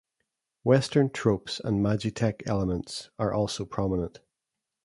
[0.63, 4.19] Western tropes and magitech elements are also prominent.